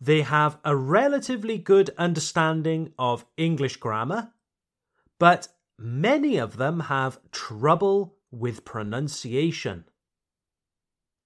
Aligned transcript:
They 0.00 0.22
have 0.22 0.58
a 0.64 0.76
relatively 0.76 1.58
good 1.58 1.90
understanding 1.96 2.92
of 2.98 3.24
English 3.36 3.76
grammar, 3.76 4.32
but 5.18 5.48
many 5.78 6.36
of 6.36 6.58
them 6.58 6.80
have 6.80 7.20
trouble 7.30 8.16
with 8.30 8.64
pronunciation. 8.64 9.84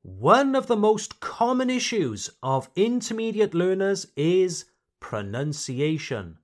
One 0.03 0.55
of 0.55 0.67
the 0.67 0.77
most 0.77 1.21
common 1.21 1.69
issues 1.69 2.31
of 2.43 2.71
intermediate 2.77 3.55
learners 3.55 4.07
is 4.17 4.67
pronunciation. 5.01 6.39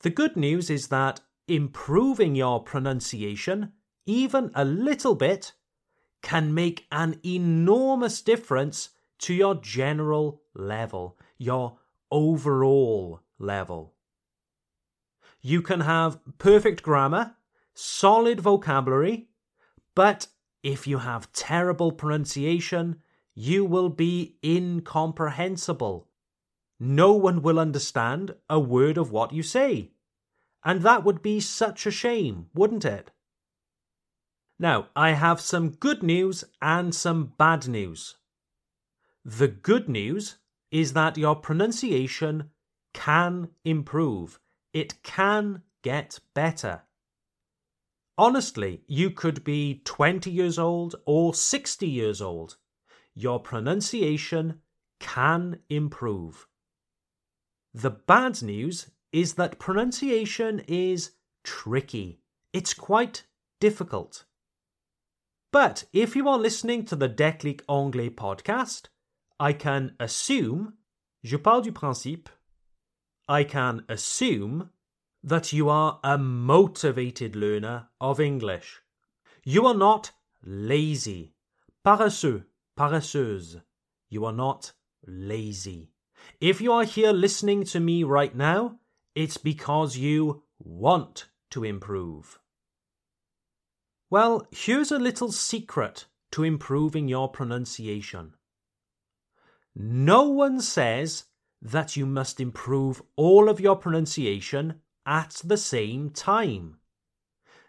The 0.00 0.10
good 0.10 0.36
news 0.36 0.70
is 0.70 0.88
that 0.88 1.20
improving 1.46 2.34
your 2.34 2.62
pronunciation, 2.62 3.72
even 4.06 4.50
a 4.54 4.64
little 4.64 5.14
bit, 5.14 5.52
can 6.22 6.54
make 6.54 6.86
an 6.90 7.20
enormous 7.24 8.22
difference 8.22 8.90
to 9.18 9.34
your 9.34 9.54
general 9.54 10.42
level, 10.54 11.18
your 11.38 11.78
overall 12.10 13.20
level. 13.38 13.94
You 15.40 15.60
can 15.60 15.80
have 15.80 16.18
perfect 16.38 16.82
grammar, 16.82 17.34
solid 17.74 18.40
vocabulary, 18.40 19.28
but 19.94 20.28
if 20.62 20.86
you 20.86 20.98
have 20.98 21.32
terrible 21.32 21.92
pronunciation, 21.92 23.02
you 23.34 23.64
will 23.64 23.90
be 23.90 24.36
incomprehensible. 24.42 26.08
No 26.80 27.12
one 27.12 27.42
will 27.42 27.58
understand 27.58 28.34
a 28.48 28.58
word 28.58 28.96
of 28.96 29.10
what 29.10 29.32
you 29.32 29.42
say. 29.42 29.90
And 30.64 30.82
that 30.82 31.04
would 31.04 31.20
be 31.20 31.40
such 31.40 31.84
a 31.86 31.90
shame, 31.90 32.46
wouldn't 32.54 32.84
it? 32.84 33.10
Now, 34.58 34.88
I 34.96 35.10
have 35.10 35.40
some 35.40 35.70
good 35.70 36.02
news 36.02 36.44
and 36.62 36.94
some 36.94 37.34
bad 37.36 37.68
news. 37.68 38.16
The 39.24 39.48
good 39.48 39.88
news 39.88 40.36
is 40.74 40.92
that 40.92 41.16
your 41.16 41.36
pronunciation 41.36 42.50
can 42.92 43.48
improve. 43.64 44.40
It 44.72 45.00
can 45.04 45.62
get 45.82 46.18
better. 46.34 46.82
Honestly, 48.18 48.82
you 48.88 49.10
could 49.10 49.44
be 49.44 49.82
20 49.84 50.32
years 50.32 50.58
old 50.58 50.96
or 51.06 51.32
60 51.32 51.86
years 51.88 52.20
old. 52.20 52.56
Your 53.14 53.38
pronunciation 53.38 54.62
can 54.98 55.60
improve. 55.68 56.48
The 57.72 57.90
bad 57.90 58.42
news 58.42 58.90
is 59.12 59.34
that 59.34 59.60
pronunciation 59.60 60.60
is 60.66 61.12
tricky. 61.44 62.18
It's 62.52 62.74
quite 62.74 63.22
difficult. 63.60 64.24
But 65.52 65.84
if 65.92 66.16
you 66.16 66.28
are 66.28 66.38
listening 66.38 66.84
to 66.86 66.96
the 66.96 67.08
Declic 67.08 67.60
Anglais 67.68 68.10
podcast, 68.10 68.88
I 69.40 69.52
can 69.52 69.96
assume, 69.98 70.74
je 71.22 71.36
parle 71.36 71.62
du 71.62 71.72
principe, 71.72 72.28
I 73.28 73.44
can 73.44 73.84
assume 73.88 74.70
that 75.22 75.52
you 75.52 75.68
are 75.68 75.98
a 76.04 76.18
motivated 76.18 77.34
learner 77.34 77.88
of 78.00 78.20
English. 78.20 78.82
You 79.42 79.66
are 79.66 79.74
not 79.74 80.12
lazy, 80.44 81.34
paresseux, 81.84 82.44
paresseuse. 82.76 83.56
You 84.10 84.24
are 84.26 84.32
not 84.32 84.72
lazy. 85.06 85.90
If 86.40 86.60
you 86.60 86.72
are 86.72 86.84
here 86.84 87.12
listening 87.12 87.64
to 87.64 87.80
me 87.80 88.04
right 88.04 88.34
now, 88.34 88.78
it's 89.14 89.38
because 89.38 89.96
you 89.96 90.42
want 90.58 91.26
to 91.50 91.64
improve. 91.64 92.38
Well, 94.10 94.46
here's 94.50 94.92
a 94.92 94.98
little 94.98 95.32
secret 95.32 96.06
to 96.32 96.44
improving 96.44 97.08
your 97.08 97.28
pronunciation. 97.28 98.34
No 99.76 100.28
one 100.28 100.60
says 100.60 101.24
that 101.60 101.96
you 101.96 102.06
must 102.06 102.40
improve 102.40 103.02
all 103.16 103.48
of 103.48 103.60
your 103.60 103.76
pronunciation 103.76 104.80
at 105.04 105.40
the 105.44 105.56
same 105.56 106.10
time. 106.10 106.78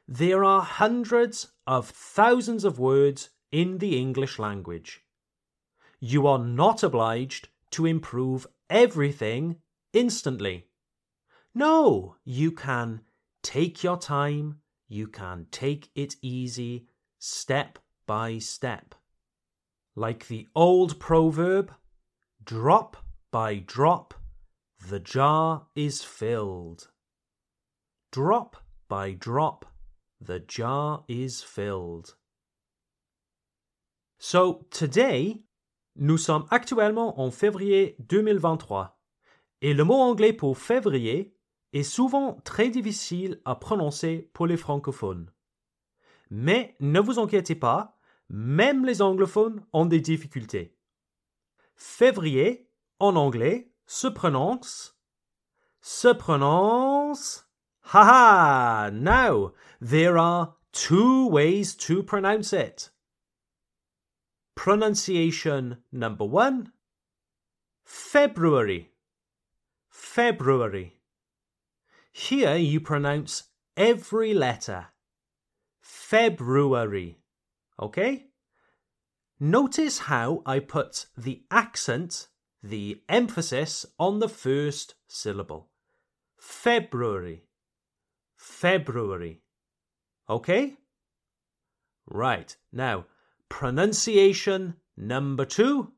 There 0.08 0.44
are 0.44 0.62
hundreds 0.62 1.52
of 1.66 1.90
thousands 1.90 2.64
of 2.64 2.78
words 2.78 3.30
in 3.52 3.80
the 3.80 3.98
English 3.98 4.38
language. 4.38 5.02
You 6.00 6.28
are 6.28 6.38
not 6.38 6.84
obliged 6.84 7.50
to 7.72 7.86
improve 7.86 8.46
everything 8.70 9.58
instantly. 9.94 10.68
No, 11.56 12.18
you 12.24 12.52
can 12.52 13.02
take 13.42 13.84
your 13.84 13.98
time, 13.98 14.60
you 14.88 15.08
can 15.08 15.48
take 15.52 15.90
it 15.96 16.16
easy, 16.22 16.88
step 17.18 17.80
by 18.06 18.38
step. 18.38 18.94
Like 19.96 20.28
the 20.28 20.48
old 20.54 21.00
proverb, 21.00 21.72
drop 22.46 22.98
by 23.32 23.56
drop, 23.56 24.14
the 24.88 25.00
jar 25.00 25.68
is 25.76 26.04
filled. 26.04 26.92
Drop 28.12 28.58
by 28.88 29.14
drop, 29.14 29.66
the 30.22 30.40
jar 30.48 31.04
is 31.08 31.42
filled. 31.42 32.16
So 34.20 34.68
today, 34.70 35.44
nous 35.96 36.18
sommes 36.18 36.46
actuellement 36.52 37.20
en 37.20 37.32
février 37.32 37.96
2023 38.00 39.00
et 39.62 39.74
le 39.74 39.84
mot 39.84 39.96
anglais 39.96 40.34
pour 40.34 40.58
février 40.58 41.36
est 41.74 41.84
souvent 41.84 42.40
très 42.46 42.70
difficile 42.70 43.42
à 43.46 43.56
prononcer 43.56 44.30
pour 44.34 44.46
les 44.46 44.58
francophones. 44.58 45.32
Mais 46.30 46.76
ne 46.80 47.00
vous 47.00 47.20
inquiétez 47.20 47.56
pas, 47.56 47.98
même 48.30 48.86
les 48.86 49.02
anglophones 49.02 49.66
ont 49.74 49.86
des 49.86 50.00
difficultés. 50.00 50.75
Février, 51.76 52.68
en 53.00 53.16
anglais, 53.16 53.68
se 53.86 54.10
prononce, 54.10 54.94
se 55.82 56.14
prononce. 56.14 57.44
Ha 57.90 58.04
ha! 58.04 58.90
Now, 58.92 59.54
there 59.80 60.18
are 60.18 60.56
two 60.72 61.28
ways 61.28 61.76
to 61.76 62.02
pronounce 62.02 62.52
it. 62.54 62.90
Pronunciation 64.56 65.78
number 65.92 66.26
one 66.26 66.72
February. 67.84 68.90
February. 69.90 71.00
Here 72.12 72.56
you 72.56 72.80
pronounce 72.80 73.44
every 73.78 74.34
letter. 74.34 74.88
February. 75.82 77.20
Okay? 77.80 78.26
Notice 79.40 80.00
how 80.00 80.42
I 80.46 80.60
put 80.60 81.08
the 81.18 81.44
accent, 81.52 82.28
the 82.64 83.02
emphasis 83.10 83.86
on 84.00 84.20
the 84.20 84.30
first 84.30 84.96
syllable. 85.08 85.70
February. 86.40 87.44
February. 88.38 89.42
Okay? 90.30 90.78
Right. 92.08 92.56
Now, 92.72 93.06
pronunciation 93.50 94.76
number 94.96 95.44
two 95.44 95.92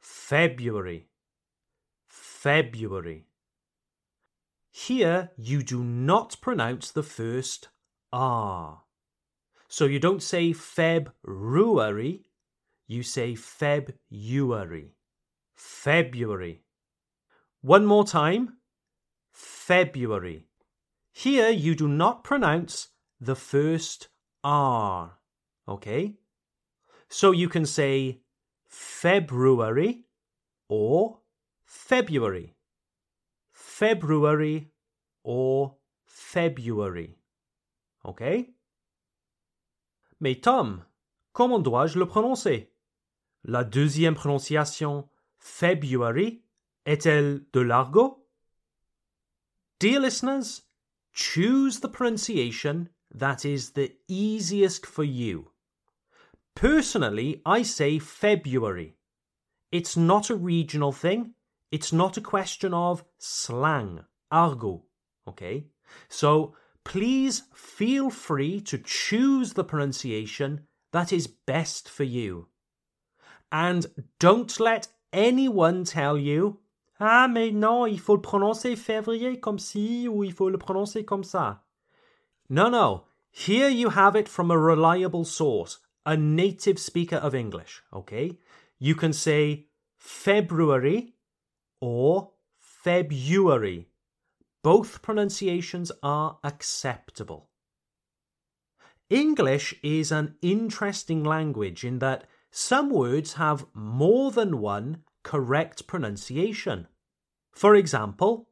February. 0.00 1.08
February. 2.08 3.26
Here 4.70 5.30
you 5.36 5.62
do 5.62 5.82
not 5.82 6.36
pronounce 6.40 6.90
the 6.90 7.02
first 7.02 7.68
R. 8.12 8.82
So 9.68 9.84
you 9.84 9.98
don't 9.98 10.22
say 10.22 10.52
February, 10.52 12.24
you 12.90 13.04
say 13.04 13.36
February. 13.36 14.96
February. 15.54 16.64
One 17.60 17.86
more 17.86 18.04
time. 18.04 18.56
February. 19.32 20.46
Here 21.12 21.50
you 21.50 21.76
do 21.76 21.86
not 21.86 22.24
pronounce 22.24 22.88
the 23.20 23.36
first 23.36 24.08
R. 24.42 25.18
Okay? 25.68 26.16
So 27.08 27.30
you 27.30 27.48
can 27.48 27.64
say 27.64 28.22
February 28.66 30.06
or 30.68 31.18
February. 31.64 32.54
February 33.52 34.72
or 35.22 35.76
February. 36.06 37.18
OK? 38.04 38.50
Mais 40.18 40.34
Tom, 40.34 40.84
comment 41.32 41.60
dois-je 41.60 41.96
le 41.96 42.06
prononcer? 42.06 42.69
La 43.44 43.64
deuxième 43.64 44.14
prononciation, 44.14 45.08
February, 45.38 46.42
est-elle 46.86 47.44
de 47.52 47.60
l'argot? 47.60 48.26
Dear 49.78 50.00
listeners, 50.00 50.62
choose 51.12 51.80
the 51.80 51.88
pronunciation 51.88 52.90
that 53.14 53.44
is 53.44 53.70
the 53.70 53.92
easiest 54.08 54.84
for 54.84 55.04
you. 55.04 55.52
Personally, 56.54 57.40
I 57.46 57.62
say 57.62 57.98
February. 57.98 58.96
It's 59.72 59.96
not 59.96 60.28
a 60.28 60.36
regional 60.36 60.92
thing. 60.92 61.34
It's 61.70 61.92
not 61.92 62.18
a 62.18 62.20
question 62.20 62.74
of 62.74 63.04
slang, 63.18 64.04
argot. 64.30 64.82
Okay? 65.26 65.68
So 66.08 66.54
please 66.84 67.44
feel 67.54 68.10
free 68.10 68.60
to 68.62 68.78
choose 68.78 69.54
the 69.54 69.64
pronunciation 69.64 70.66
that 70.92 71.12
is 71.12 71.26
best 71.26 71.88
for 71.88 72.04
you. 72.04 72.48
And 73.52 73.86
don't 74.18 74.58
let 74.60 74.88
anyone 75.12 75.84
tell 75.84 76.16
you 76.16 76.60
Ah, 77.02 77.26
mais 77.28 77.50
non, 77.50 77.86
il 77.86 77.98
faut 77.98 78.16
le 78.16 78.20
prononcer 78.20 78.76
février 78.76 79.40
comme 79.40 79.58
ci 79.58 80.06
ou 80.06 80.22
il 80.22 80.34
faut 80.34 80.50
le 80.50 80.58
prononcer 80.58 81.02
comme 81.02 81.24
ça. 81.24 81.62
No, 82.50 82.68
no. 82.68 83.06
Here 83.30 83.70
you 83.70 83.88
have 83.90 84.14
it 84.16 84.28
from 84.28 84.50
a 84.50 84.58
reliable 84.58 85.24
source, 85.24 85.78
a 86.04 86.14
native 86.16 86.78
speaker 86.78 87.16
of 87.16 87.34
English, 87.34 87.82
okay? 87.90 88.38
You 88.78 88.94
can 88.94 89.14
say 89.14 89.68
February 89.96 91.14
or 91.80 92.32
February. 92.58 93.86
Both 94.62 95.00
pronunciations 95.00 95.90
are 96.02 96.38
acceptable. 96.44 97.48
English 99.08 99.74
is 99.82 100.12
an 100.12 100.34
interesting 100.42 101.24
language 101.24 101.82
in 101.82 101.98
that 102.00 102.24
some 102.50 102.90
words 102.90 103.34
have 103.34 103.66
more 103.74 104.30
than 104.30 104.58
one 104.60 105.04
correct 105.22 105.86
pronunciation. 105.86 106.88
For 107.52 107.74
example, 107.74 108.48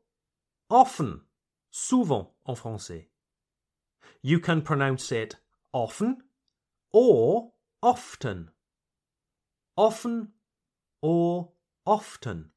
often, 0.70 1.22
souvent 1.70 2.28
en 2.46 2.54
français. 2.54 3.06
You 4.22 4.40
can 4.40 4.62
pronounce 4.62 5.12
it 5.12 5.36
often 5.72 6.18
or 6.92 7.52
often. 7.82 8.50
Often 9.76 10.28
or 11.02 11.50
often. 11.86 12.50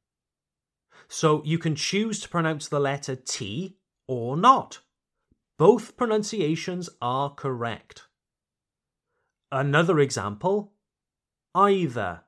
So 1.08 1.42
you 1.44 1.58
can 1.58 1.76
choose 1.76 2.20
to 2.22 2.30
pronounce 2.30 2.68
the 2.68 2.80
letter 2.80 3.16
T 3.16 3.78
or 4.08 4.38
not. 4.38 4.80
Both 5.58 5.98
pronunciations 5.98 6.90
are 7.02 7.30
correct. 7.30 8.08
Another 9.52 10.00
example, 10.00 10.74
either. 11.54 12.24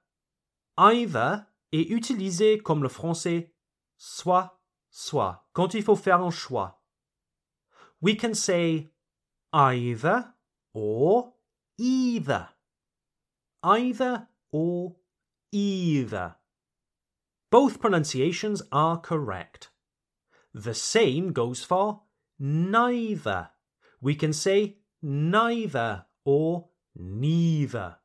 Either 0.77 1.45
est 1.71 1.89
utilisé 1.89 2.59
comme 2.59 2.83
le 2.83 2.89
français 2.89 3.53
soit, 3.97 4.59
soit, 4.89 5.47
quand 5.53 5.73
il 5.73 5.83
faut 5.83 5.95
faire 5.95 6.21
un 6.21 6.31
choix. 6.31 6.83
We 8.01 8.15
can 8.15 8.33
say 8.33 8.91
either 9.53 10.33
or 10.73 11.33
either. 11.77 12.49
Either 13.63 14.27
or 14.51 14.95
either. 15.51 16.35
Both 17.49 17.79
pronunciations 17.79 18.63
are 18.71 18.99
correct. 18.99 19.69
The 20.53 20.73
same 20.73 21.31
goes 21.31 21.63
for 21.63 22.01
neither. 22.39 23.51
We 24.01 24.15
can 24.15 24.33
say 24.33 24.79
neither 25.01 26.05
or 26.25 26.69
neither. 26.95 27.97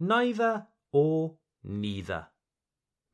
Neither 0.00 0.66
or 0.92 1.36
neither. 1.64 2.28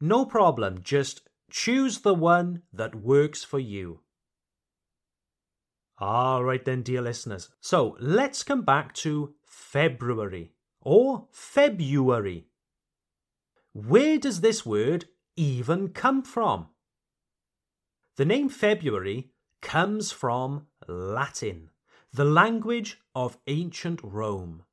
No 0.01 0.25
problem, 0.27 0.81
just 0.83 1.23
choose 1.51 2.01
the 2.01 2.15
one 2.15 2.63
that 2.73 2.95
works 2.95 3.45
for 3.45 3.59
you. 3.59 4.01
All 5.99 6.43
right, 6.43 6.65
then, 6.65 6.83
dear 6.83 7.01
listeners. 7.01 7.49
So 7.61 7.97
let's 8.01 8.43
come 8.43 8.63
back 8.63 8.93
to 8.95 9.35
February 9.45 10.53
or 10.81 11.29
February. 11.31 12.49
Where 13.73 14.19
does 14.19 14.41
this 14.41 14.67
word 14.67 15.07
even 15.37 15.89
come 15.89 16.23
from? 16.23 16.69
The 18.17 18.25
name 18.25 18.49
February 18.49 19.31
comes 19.63 20.13
from 20.13 20.67
Latin, 20.87 21.71
the 22.13 22.25
language 22.25 23.01
of 23.15 23.39
ancient 23.47 24.01
Rome. 24.03 24.65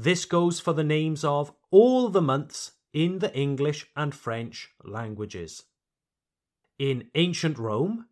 This 0.00 0.26
goes 0.26 0.60
for 0.60 0.72
the 0.72 0.84
names 0.84 1.24
of 1.24 1.52
all 1.72 2.08
the 2.08 2.22
months 2.22 2.70
in 2.92 3.18
the 3.18 3.34
English 3.34 3.84
and 3.96 4.14
French 4.14 4.70
languages. 4.84 5.64
In 6.78 7.10
ancient 7.16 7.58
Rome, 7.58 8.06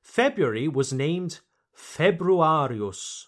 February 0.00 0.68
was 0.68 0.92
named 0.92 1.40
Februarius. 1.76 3.24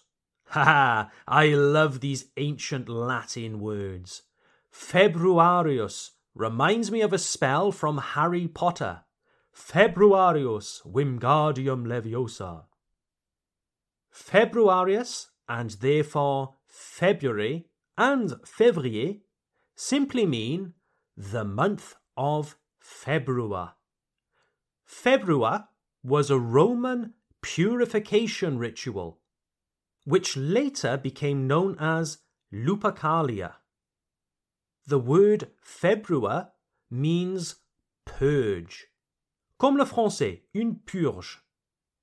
Ha 0.51 0.63
ha! 0.63 1.11
I 1.27 1.47
love 1.47 1.99
these 1.99 2.27
ancient 2.37 2.87
Latin 2.87 3.59
words. 3.59 4.21
Februarius 4.71 6.11
reminds 6.33 6.89
me 6.89 7.01
of 7.01 7.11
a 7.11 7.17
spell 7.17 7.73
from 7.73 7.97
Harry 7.97 8.47
Potter. 8.47 9.01
Februarius 9.53 10.81
Wingardium 10.85 11.85
Leviosa. 11.85 12.63
Februarius, 14.09 15.27
and 15.49 15.71
therefore 15.71 16.53
February 16.65 17.67
and 17.97 18.31
Février, 18.43 19.21
simply 19.75 20.25
mean 20.25 20.73
the 21.15 21.43
month 21.43 21.95
of 22.17 22.57
February. 22.79 23.69
February 24.83 25.59
was 26.03 26.29
a 26.29 26.39
Roman 26.39 27.13
purification 27.41 28.57
ritual, 28.57 29.19
which 30.03 30.37
later 30.37 30.97
became 30.97 31.47
known 31.47 31.75
as 31.79 32.19
Lupercalia. 32.53 33.55
The 34.87 34.99
word 34.99 35.49
February 35.61 36.45
means 36.91 37.55
purge, 38.05 38.85
comme 39.57 39.77
le 39.77 39.85
français, 39.85 40.41
une 40.53 40.79
purge, 40.85 41.41